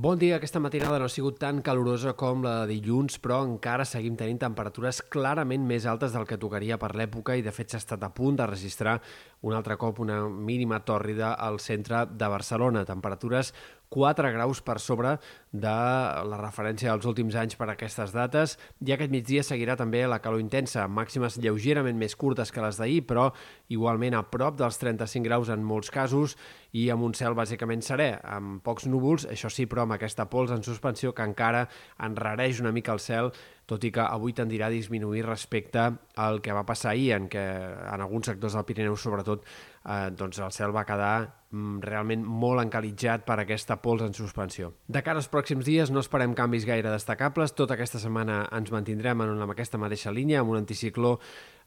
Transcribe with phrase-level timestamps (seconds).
[0.00, 3.84] Bon dia, aquesta matinada no ha sigut tan calorosa com la de dilluns, però encara
[3.84, 7.82] seguim tenint temperatures clarament més altes del que tocaria per l'època i de fet s'ha
[7.82, 8.94] estat a punt de registrar
[9.44, 12.86] un altre cop una mínima tòrrida al centre de Barcelona.
[12.88, 13.52] Temperatures
[13.90, 15.16] 4 graus per sobre
[15.50, 15.74] de
[16.30, 18.54] la referència dels últims anys per a aquestes dates.
[18.86, 23.02] I aquest migdia seguirà també la calor intensa, màximes lleugerament més curtes que les d'ahir,
[23.10, 23.28] però
[23.68, 26.36] igualment a prop dels 35 graus en molts casos
[26.70, 30.54] i amb un cel bàsicament serè, amb pocs núvols, això sí, però amb aquesta pols
[30.54, 31.66] en suspensió que encara
[31.98, 33.34] enrareix una mica el cel,
[33.70, 35.86] tot i que avui tendirà a disminuir respecte
[36.18, 37.44] al que va passar ahir, en què
[37.94, 39.46] en alguns sectors del Pirineu, sobretot,
[39.86, 44.68] eh, doncs el cel va quedar Mm, realment molt encalitjat per aquesta pols en suspensió.
[44.86, 47.56] De cara als pròxims dies no esperem canvis gaire destacables.
[47.58, 51.16] Tota aquesta setmana ens mantindrem en aquesta mateixa línia, amb un anticicló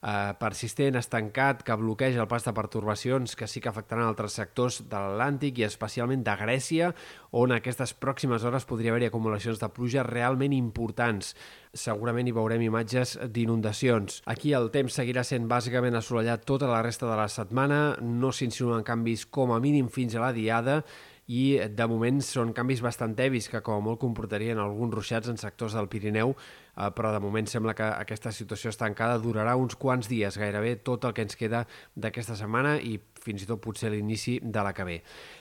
[0.03, 4.81] eh, persistent, estancat, que bloqueja el pas de pertorbacions que sí que afectaran altres sectors
[4.89, 6.91] de l'Atlàntic i especialment de Grècia,
[7.31, 11.34] on aquestes pròximes hores podria haver-hi acumulacions de pluja realment importants.
[11.73, 14.21] Segurament hi veurem imatges d'inundacions.
[14.29, 18.84] Aquí el temps seguirà sent bàsicament assolellat tota la resta de la setmana, no s'insinuen
[18.84, 20.84] canvis com a mínim fins a la diada
[21.27, 25.40] i de moment són canvis bastant tevis que com a molt comportarien alguns ruixats en
[25.40, 26.35] sectors del Pirineu,
[26.77, 31.05] eh, però de moment sembla que aquesta situació estancada durarà uns quants dies, gairebé tot
[31.05, 34.84] el que ens queda d'aquesta setmana i fins i tot potser l'inici de la que
[34.84, 34.98] ve.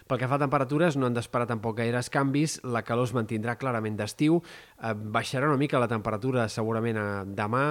[0.07, 3.57] Pel que fa a temperatures, no han d'esperar tampoc gaires canvis, la calor es mantindrà
[3.59, 7.65] clarament d'estiu, eh, baixarà una mica la temperatura segurament a demà,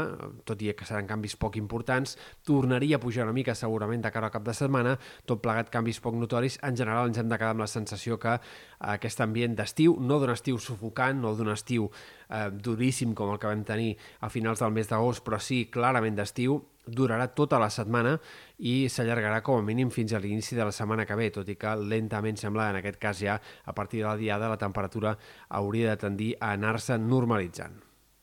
[0.45, 2.17] tot i que seran canvis poc importants,
[2.47, 6.01] tornaria a pujar una mica segurament de cara al cap de setmana, tot plegat canvis
[6.03, 8.39] poc notoris, en general ens hem de quedar amb la sensació que
[8.79, 11.89] aquest ambient d'estiu, no d'un estiu sufocant, no d'un estiu
[12.31, 16.15] eh, duríssim com el que vam tenir a finals del mes d'agost, però sí clarament
[16.17, 18.15] d'estiu, durarà tota la setmana
[18.57, 21.57] i s'allargarà com a mínim fins a l'inici de la setmana que ve, tot i
[21.59, 25.17] que lentament sembla, en aquest cas ja, a partir de la diada, la temperatura
[25.49, 27.90] hauria de tendir a anar-se normalitzant.